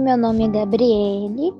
[0.00, 1.52] meu nome é Gabriele.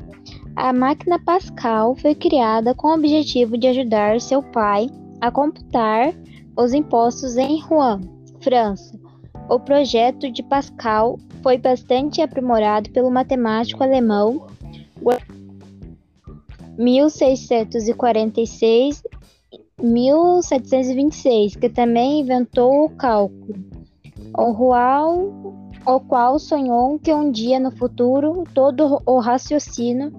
[0.56, 4.90] A máquina Pascal foi criada com o objetivo de ajudar seu pai
[5.20, 6.12] a computar
[6.56, 8.00] os impostos em Rouen,
[8.40, 8.98] França.
[9.48, 14.48] O projeto de Pascal foi bastante aprimorado pelo matemático alemão
[16.76, 19.04] 1646
[19.80, 23.54] 1726, que também inventou o cálculo,
[24.36, 30.12] o qual, o qual sonhou que um dia no futuro todo o raciocínio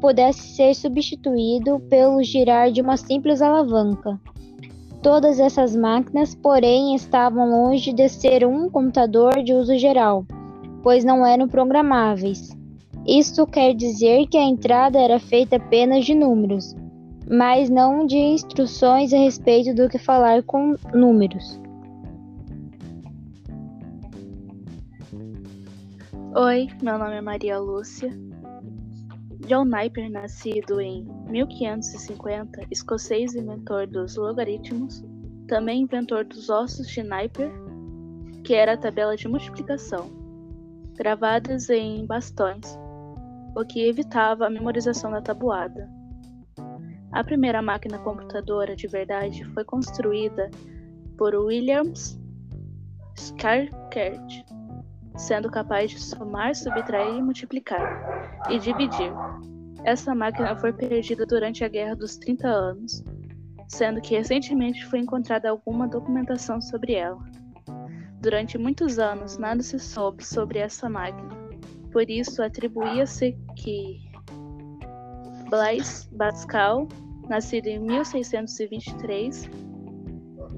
[0.00, 4.16] pudesse ser substituído pelo girar de uma simples alavanca.
[5.02, 10.24] Todas essas máquinas, porém, estavam longe de ser um computador de uso geral,
[10.84, 12.56] pois não eram programáveis.
[13.04, 16.76] Isso quer dizer que a entrada era feita apenas de números,
[17.28, 21.60] mas não de instruções a respeito do que falar com números.
[25.10, 28.10] Oi, meu nome é Maria Lúcia.
[29.46, 35.02] John Napier, nascido em 1550, escocês inventor dos logaritmos,
[35.46, 37.50] também inventor dos ossos de Napier,
[38.44, 40.10] que era a tabela de multiplicação,
[40.94, 42.78] gravadas em bastões,
[43.56, 45.88] o que evitava a memorização da tabuada.
[47.12, 50.50] A primeira máquina computadora de verdade foi construída
[51.16, 52.20] por Williams
[53.16, 54.44] Scarkert,
[55.18, 59.12] sendo capaz de somar, subtrair, multiplicar e dividir.
[59.84, 63.04] Essa máquina foi perdida durante a Guerra dos 30 Anos,
[63.68, 67.18] sendo que recentemente foi encontrada alguma documentação sobre ela.
[68.20, 71.30] Durante muitos anos, nada se soube sobre essa máquina,
[71.92, 74.00] por isso atribuía-se que
[75.48, 76.88] Blaise Pascal,
[77.28, 79.48] nascido em 1623,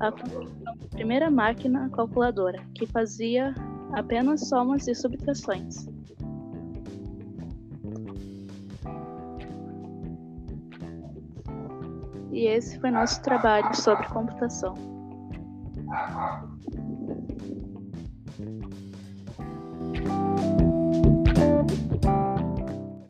[0.00, 0.12] a
[0.90, 3.54] primeira máquina calculadora que fazia
[3.92, 5.86] apenas somas e subtrações.
[12.32, 14.74] E esse foi nosso trabalho sobre computação.